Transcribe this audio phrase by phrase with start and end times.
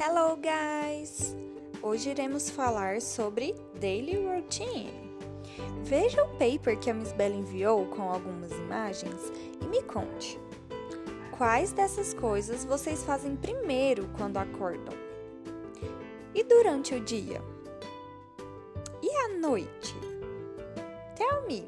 [0.00, 1.34] Hello, guys!
[1.82, 4.92] Hoje iremos falar sobre daily routine.
[5.82, 9.20] Veja o paper que a Miss Bella enviou com algumas imagens
[9.60, 10.38] e me conte.
[11.36, 14.94] Quais dessas coisas vocês fazem primeiro quando acordam?
[16.32, 17.42] E durante o dia?
[19.02, 19.96] E à noite?
[21.16, 21.66] Tell me!